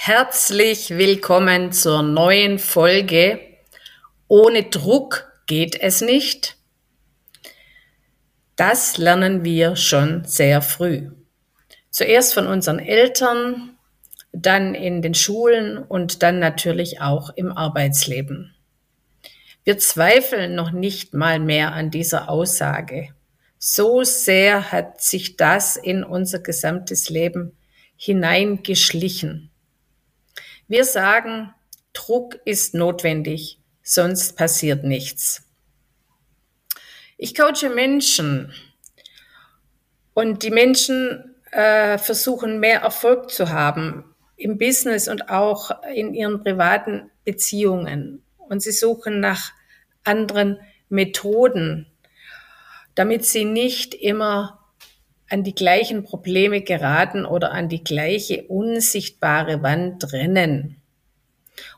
[0.00, 3.40] Herzlich willkommen zur neuen Folge.
[4.28, 6.56] Ohne Druck geht es nicht.
[8.54, 11.10] Das lernen wir schon sehr früh.
[11.90, 13.76] Zuerst von unseren Eltern,
[14.32, 18.54] dann in den Schulen und dann natürlich auch im Arbeitsleben.
[19.64, 23.08] Wir zweifeln noch nicht mal mehr an dieser Aussage.
[23.58, 27.58] So sehr hat sich das in unser gesamtes Leben
[27.96, 29.47] hineingeschlichen.
[30.68, 31.54] Wir sagen,
[31.94, 35.42] Druck ist notwendig, sonst passiert nichts.
[37.16, 38.52] Ich coache Menschen
[40.12, 46.44] und die Menschen äh, versuchen mehr Erfolg zu haben im Business und auch in ihren
[46.44, 48.22] privaten Beziehungen.
[48.36, 49.52] Und sie suchen nach
[50.04, 50.58] anderen
[50.90, 51.86] Methoden,
[52.94, 54.57] damit sie nicht immer
[55.28, 60.80] an die gleichen Probleme geraten oder an die gleiche unsichtbare Wand rennen.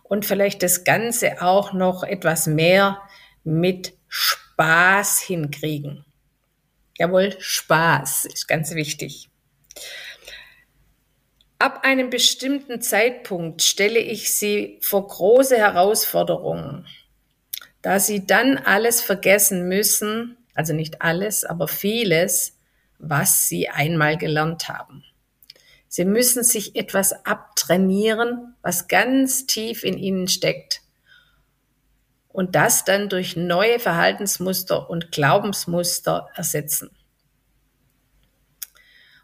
[0.02, 3.00] Und vielleicht das Ganze auch noch etwas mehr
[3.44, 6.04] mit Spaß hinkriegen.
[6.98, 9.30] Jawohl, Spaß ist ganz wichtig.
[11.58, 16.86] Ab einem bestimmten Zeitpunkt stelle ich sie vor große Herausforderungen,
[17.82, 22.59] da sie dann alles vergessen müssen, also nicht alles, aber vieles,
[23.00, 25.04] was sie einmal gelernt haben.
[25.88, 30.82] Sie müssen sich etwas abtrainieren, was ganz tief in ihnen steckt.
[32.28, 36.90] Und das dann durch neue Verhaltensmuster und Glaubensmuster ersetzen.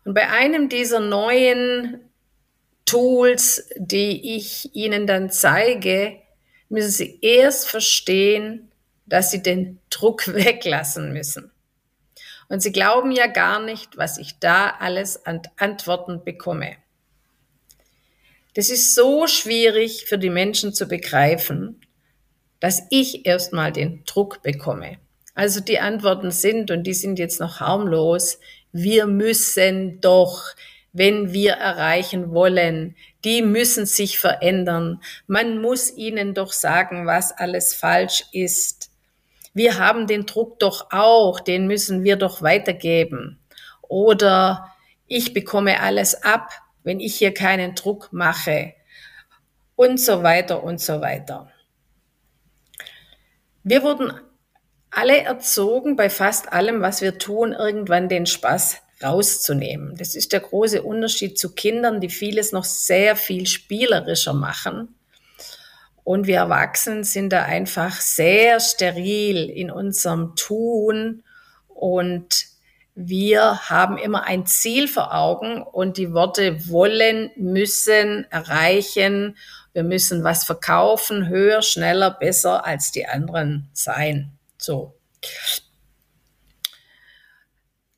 [0.05, 2.01] Und bei einem dieser neuen
[2.85, 6.21] Tools, die ich Ihnen dann zeige,
[6.69, 8.73] müssen Sie erst verstehen,
[9.07, 11.53] dass Sie den Druck weglassen müssen.
[12.49, 16.77] Und sie glauben ja gar nicht, was ich da alles an Antworten bekomme.
[18.55, 21.81] Das ist so schwierig für die Menschen zu begreifen,
[22.61, 24.99] dass ich erstmal den Druck bekomme.
[25.35, 28.39] Also die Antworten sind, und die sind jetzt noch harmlos,
[28.73, 30.55] wir müssen doch,
[30.93, 35.03] wenn wir erreichen wollen, die müssen sich verändern.
[35.27, 38.86] Man muss ihnen doch sagen, was alles falsch ist
[39.57, 43.41] wir haben den Druck doch auch, den müssen wir doch weitergeben.
[43.81, 44.71] Oder
[45.07, 46.51] ich bekomme alles ab,
[46.83, 48.75] wenn ich hier keinen Druck mache.
[49.75, 51.51] Und so weiter und so weiter.
[53.63, 54.13] Wir wurden
[54.91, 59.97] alle erzogen, bei fast allem, was wir tun, irgendwann den Spaß rauszunehmen.
[59.97, 64.96] Das ist der große Unterschied zu Kindern, die vieles noch sehr viel spielerischer machen
[66.07, 71.25] und wir Erwachsenen sind da einfach sehr steril in unserem Tun
[71.67, 72.47] und
[72.95, 79.37] wir haben immer ein Ziel vor Augen und die Worte wollen, müssen, erreichen.
[79.73, 84.31] Wir müssen was verkaufen, höher, schneller, besser als die anderen sein.
[84.59, 84.95] So.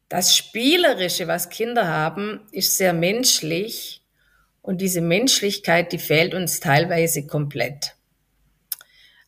[0.09, 4.01] Das Spielerische, was Kinder haben, ist sehr menschlich
[4.63, 7.98] und diese Menschlichkeit, die fehlt uns teilweise komplett.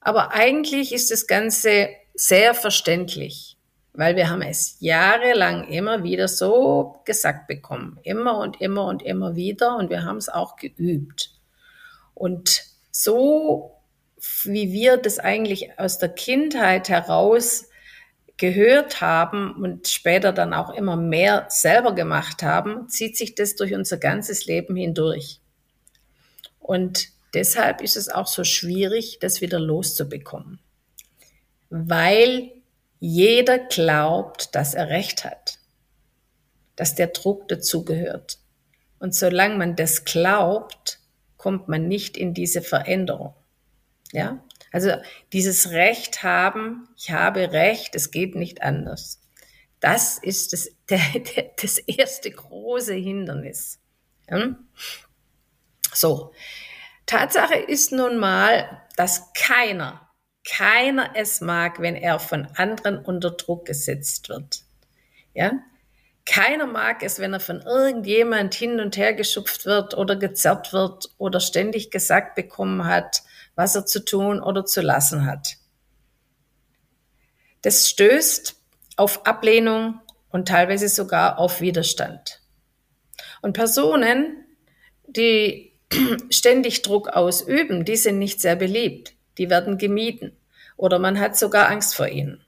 [0.00, 3.56] Aber eigentlich ist das Ganze sehr verständlich,
[3.93, 7.99] weil wir haben es jahrelang immer wieder so gesagt bekommen.
[8.03, 11.33] Immer und immer und immer wieder und wir haben es auch geübt.
[12.15, 13.77] Und so
[14.44, 17.69] wie wir das eigentlich aus der Kindheit heraus
[18.37, 23.75] gehört haben und später dann auch immer mehr selber gemacht haben, zieht sich das durch
[23.75, 25.41] unser ganzes Leben hindurch.
[26.59, 30.60] Und Deshalb ist es auch so schwierig, das wieder loszubekommen,
[31.68, 32.53] weil
[32.98, 35.59] jeder glaubt, dass er recht hat,
[36.77, 38.38] dass der Druck dazugehört.
[38.98, 40.98] Und solange man das glaubt,
[41.36, 43.34] kommt man nicht in diese Veränderung.
[44.12, 44.44] Ja?
[44.72, 44.92] Also
[45.33, 49.21] dieses Recht haben, ich habe Recht, es geht nicht anders.
[49.80, 51.00] Das ist das, der,
[51.34, 53.78] der, das erste große Hindernis.
[54.28, 54.56] Ja?
[55.92, 56.33] So,
[57.10, 60.09] Tatsache ist nun mal, dass keiner,
[60.48, 64.62] keiner es mag, wenn er von anderen unter Druck gesetzt wird.
[65.34, 65.54] Ja?
[66.24, 71.10] Keiner mag es, wenn er von irgendjemand hin und her geschupft wird oder gezerrt wird
[71.18, 73.24] oder ständig gesagt bekommen hat,
[73.57, 75.57] was er zu tun oder zu lassen hat.
[77.62, 78.54] Das stößt
[78.95, 82.41] auf Ablehnung und teilweise sogar auf Widerstand.
[83.42, 84.45] Und Personen,
[85.09, 85.70] die
[86.31, 89.15] ständig Druck ausüben, die sind nicht sehr beliebt.
[89.39, 90.37] Die werden gemieden
[90.77, 92.42] oder man hat sogar Angst vor ihnen.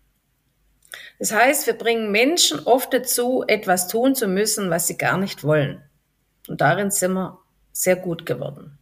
[1.19, 5.45] Das heißt, wir bringen Menschen oft dazu, etwas tun zu müssen, was sie gar nicht
[5.45, 5.83] wollen.
[6.49, 7.39] Und darin sind wir
[7.73, 8.79] sehr gut geworden.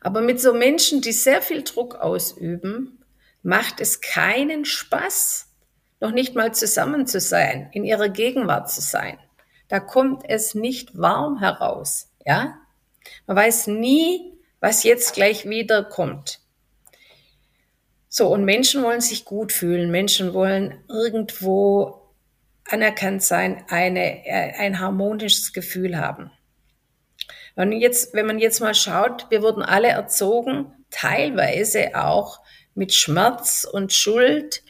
[0.00, 3.04] Aber mit so Menschen, die sehr viel Druck ausüben,
[3.42, 5.48] macht es keinen Spaß,
[6.00, 9.18] noch nicht mal zusammen zu sein, in ihrer Gegenwart zu sein.
[9.68, 12.56] Da kommt es nicht warm heraus, ja?
[13.26, 16.40] Man weiß nie, was jetzt gleich wieder kommt.
[18.08, 19.92] So, und Menschen wollen sich gut fühlen.
[19.92, 22.00] Menschen wollen irgendwo
[22.68, 26.32] anerkannt sein, eine, äh, ein harmonisches Gefühl haben.
[27.54, 32.40] Wenn, jetzt, wenn man jetzt mal schaut, wir wurden alle erzogen, teilweise auch
[32.74, 34.64] mit Schmerz und Schuld.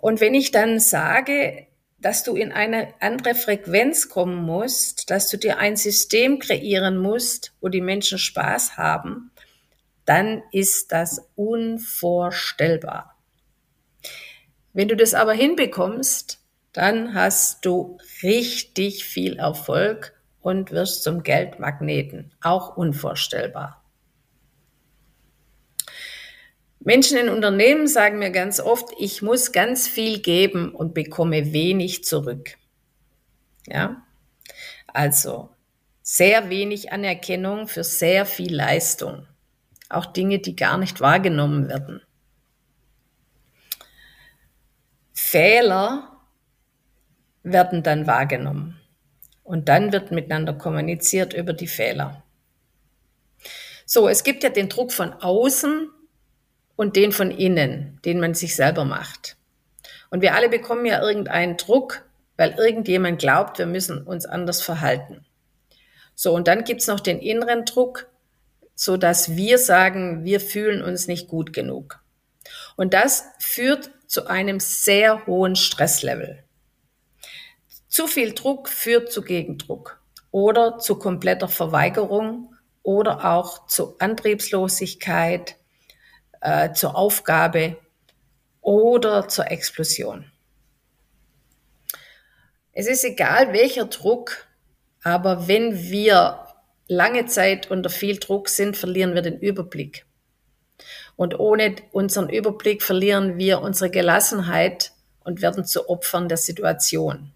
[0.00, 1.67] Und wenn ich dann sage,
[1.98, 7.52] dass du in eine andere Frequenz kommen musst, dass du dir ein System kreieren musst,
[7.60, 9.30] wo die Menschen Spaß haben,
[10.04, 13.16] dann ist das unvorstellbar.
[14.72, 16.40] Wenn du das aber hinbekommst,
[16.72, 22.32] dann hast du richtig viel Erfolg und wirst zum Geldmagneten.
[22.40, 23.77] Auch unvorstellbar.
[26.88, 32.02] Menschen in Unternehmen sagen mir ganz oft, ich muss ganz viel geben und bekomme wenig
[32.02, 32.56] zurück.
[33.66, 34.06] Ja?
[34.86, 35.50] Also
[36.00, 39.26] sehr wenig Anerkennung für sehr viel Leistung.
[39.90, 42.00] Auch Dinge, die gar nicht wahrgenommen werden.
[45.12, 46.22] Fehler
[47.42, 48.80] werden dann wahrgenommen.
[49.42, 52.22] Und dann wird miteinander kommuniziert über die Fehler.
[53.84, 55.90] So, es gibt ja den Druck von außen
[56.78, 59.36] und den von innen, den man sich selber macht.
[60.10, 62.04] Und wir alle bekommen ja irgendeinen Druck,
[62.36, 65.26] weil irgendjemand glaubt, wir müssen uns anders verhalten.
[66.14, 68.06] So, und dann gibt's noch den inneren Druck,
[68.76, 71.98] so dass wir sagen, wir fühlen uns nicht gut genug.
[72.76, 76.44] Und das führt zu einem sehr hohen Stresslevel.
[77.88, 80.00] Zu viel Druck führt zu Gegendruck
[80.30, 82.54] oder zu kompletter Verweigerung
[82.84, 85.56] oder auch zu Antriebslosigkeit,
[86.40, 87.76] äh, zur Aufgabe
[88.60, 90.30] oder zur Explosion.
[92.72, 94.46] Es ist egal, welcher Druck,
[95.02, 96.46] aber wenn wir
[96.86, 100.06] lange Zeit unter viel Druck sind, verlieren wir den Überblick.
[101.16, 104.92] Und ohne unseren Überblick verlieren wir unsere Gelassenheit
[105.24, 107.32] und werden zu Opfern der Situation.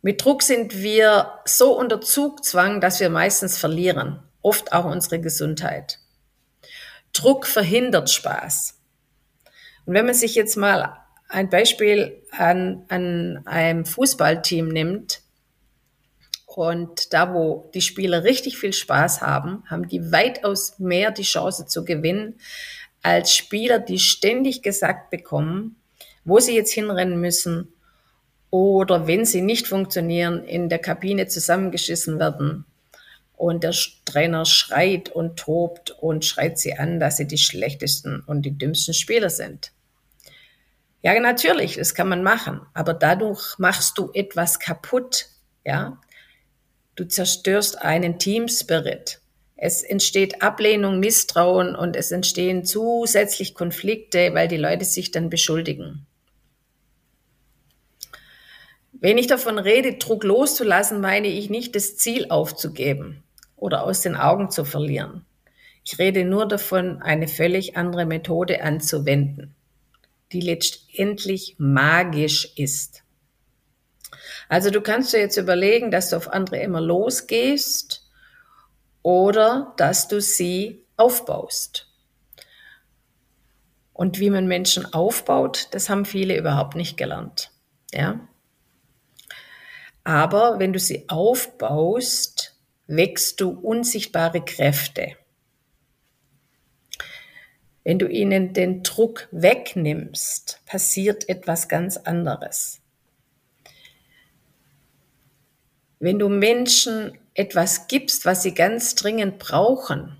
[0.00, 5.98] Mit Druck sind wir so unter Zugzwang, dass wir meistens verlieren, oft auch unsere Gesundheit.
[7.14, 8.78] Druck verhindert Spaß.
[9.86, 15.22] Und wenn man sich jetzt mal ein Beispiel an, an einem Fußballteam nimmt,
[16.56, 21.66] und da, wo die Spieler richtig viel Spaß haben, haben die weitaus mehr die Chance
[21.66, 22.38] zu gewinnen,
[23.02, 25.76] als Spieler, die ständig gesagt bekommen,
[26.24, 27.72] wo sie jetzt hinrennen müssen
[28.50, 32.64] oder wenn sie nicht funktionieren, in der Kabine zusammengeschissen werden
[33.44, 33.74] und der
[34.06, 38.94] Trainer schreit und tobt und schreit sie an, dass sie die schlechtesten und die dümmsten
[38.94, 39.72] Spieler sind.
[41.02, 45.26] Ja, natürlich, das kann man machen, aber dadurch machst du etwas kaputt,
[45.62, 46.00] ja.
[46.94, 49.20] Du zerstörst einen Teamspirit.
[49.56, 56.06] Es entsteht Ablehnung, Misstrauen und es entstehen zusätzlich Konflikte, weil die Leute sich dann beschuldigen.
[58.92, 63.23] Wenn ich davon rede, Druck loszulassen, meine ich nicht, das Ziel aufzugeben
[63.64, 65.24] oder aus den Augen zu verlieren.
[65.84, 69.54] Ich rede nur davon, eine völlig andere Methode anzuwenden,
[70.32, 73.04] die letztendlich magisch ist.
[74.50, 78.06] Also du kannst dir jetzt überlegen, dass du auf andere immer losgehst
[79.00, 81.88] oder dass du sie aufbaust.
[83.94, 87.50] Und wie man Menschen aufbaut, das haben viele überhaupt nicht gelernt.
[87.94, 88.28] Ja?
[90.02, 92.53] Aber wenn du sie aufbaust,
[92.86, 95.16] wächst du unsichtbare Kräfte.
[97.82, 102.80] Wenn du ihnen den Druck wegnimmst, passiert etwas ganz anderes.
[105.98, 110.16] Wenn du Menschen etwas gibst, was sie ganz dringend brauchen,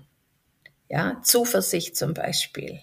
[0.89, 2.81] ja, Zuversicht zum Beispiel,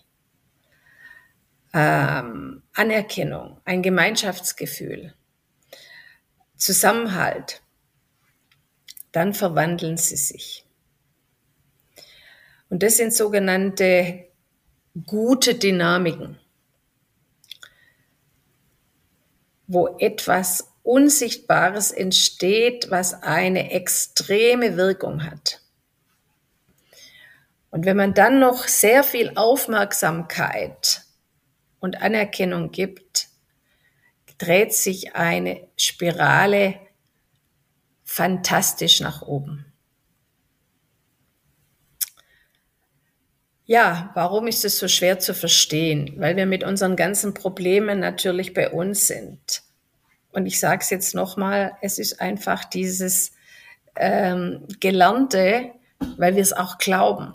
[1.72, 5.14] ähm, Anerkennung, ein Gemeinschaftsgefühl,
[6.56, 7.61] Zusammenhalt,
[9.12, 10.66] dann verwandeln sie sich.
[12.68, 14.26] Und das sind sogenannte
[15.06, 16.38] gute Dynamiken,
[19.66, 25.60] wo etwas Unsichtbares entsteht, was eine extreme Wirkung hat.
[27.70, 31.02] Und wenn man dann noch sehr viel Aufmerksamkeit
[31.80, 33.28] und Anerkennung gibt,
[34.38, 36.80] dreht sich eine Spirale
[38.12, 39.64] fantastisch nach oben.
[43.64, 46.12] Ja, warum ist es so schwer zu verstehen?
[46.18, 49.62] Weil wir mit unseren ganzen Problemen natürlich bei uns sind.
[50.30, 53.32] Und ich sage es jetzt nochmal, es ist einfach dieses
[53.96, 55.70] ähm, Gelernte,
[56.18, 57.32] weil wir es auch glauben.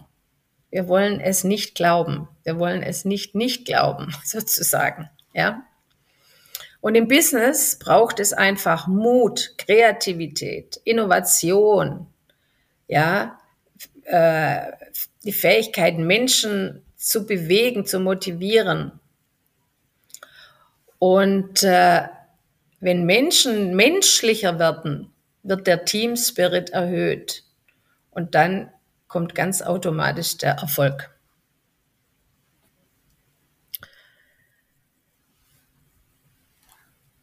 [0.69, 2.27] Wir wollen es nicht glauben.
[2.43, 5.10] Wir wollen es nicht nicht glauben, sozusagen.
[5.34, 5.63] Ja.
[6.81, 12.07] Und im Business braucht es einfach Mut, Kreativität, Innovation,
[12.88, 13.39] ja,
[14.03, 14.72] äh,
[15.24, 19.00] die Fähigkeit, Menschen zu bewegen, zu motivieren.
[21.00, 22.03] Und äh,
[22.79, 25.12] wenn Menschen menschlicher werden,
[25.43, 27.43] wird der Team Spirit erhöht.
[28.12, 28.72] Und dann
[29.07, 31.16] kommt ganz automatisch der Erfolg.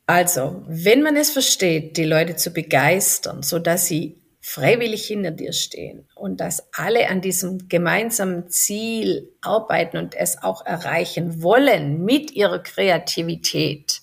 [0.07, 5.55] Also, wenn man es versteht, die Leute zu begeistern, so dass sie freiwillig hinter dir
[5.55, 12.33] stehen und dass alle an diesem gemeinsamen Ziel arbeiten und es auch erreichen wollen mit
[12.33, 14.03] ihrer Kreativität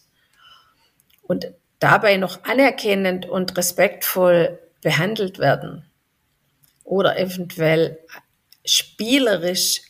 [1.21, 5.85] und dabei noch anerkennend und respektvoll behandelt werden
[6.83, 7.99] oder eventuell
[8.65, 9.83] spielerisch,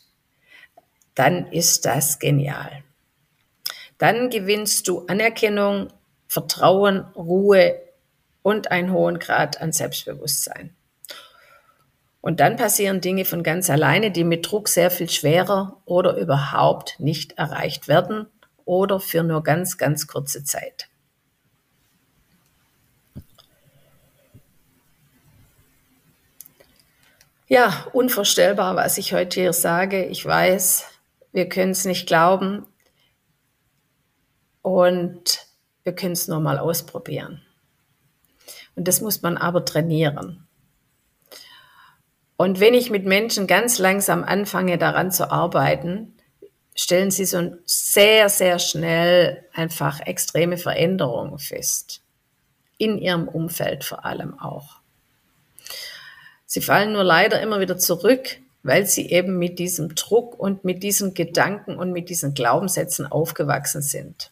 [1.16, 2.84] dann ist das genial.
[3.98, 5.94] Dann gewinnst du Anerkennung
[6.32, 7.78] Vertrauen, Ruhe
[8.42, 10.74] und einen hohen Grad an Selbstbewusstsein.
[12.22, 16.98] Und dann passieren Dinge von ganz alleine, die mit Druck sehr viel schwerer oder überhaupt
[17.02, 18.28] nicht erreicht werden
[18.64, 20.88] oder für nur ganz, ganz kurze Zeit.
[27.50, 30.06] Ja, unvorstellbar, was ich heute hier sage.
[30.06, 30.86] Ich weiß,
[31.34, 32.66] wir können es nicht glauben.
[34.62, 35.51] Und
[35.84, 37.42] wir können es nur mal ausprobieren.
[38.76, 40.48] Und das muss man aber trainieren.
[42.38, 46.16] Und wenn ich mit Menschen ganz langsam anfange, daran zu arbeiten,
[46.76, 52.02] stellen sie so sehr, sehr schnell einfach extreme Veränderungen fest.
[52.78, 54.80] In ihrem Umfeld vor allem auch.
[56.48, 60.82] Sie fallen nur leider immer wieder zurück, weil sie eben mit diesem Druck und mit
[60.84, 64.32] diesen Gedanken und mit diesen Glaubenssätzen aufgewachsen sind.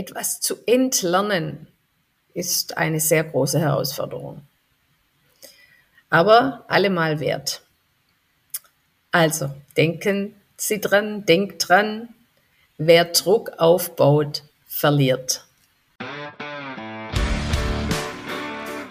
[0.00, 1.68] Etwas zu entlernen
[2.32, 4.40] ist eine sehr große Herausforderung.
[6.08, 7.60] Aber allemal wert.
[9.12, 12.08] Also, denken Sie dran, denkt dran,
[12.78, 15.44] wer Druck aufbaut, verliert.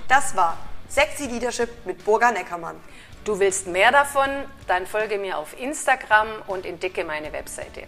[0.08, 2.76] Das war Sexy Leadership mit Burga Neckermann.
[3.24, 4.30] Du willst mehr davon?
[4.68, 7.88] Dann folge mir auf Instagram und entdecke meine Webseite.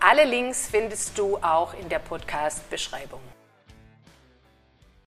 [0.00, 3.20] Alle Links findest du auch in der Podcast-Beschreibung.